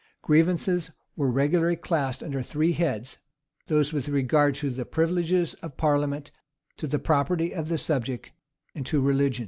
[0.23, 3.19] Grievances were regularly classed under three heads;
[3.67, 6.31] those with regard to privileges of parliament,
[6.77, 8.31] to the property of the subject,
[8.73, 9.39] and to religion.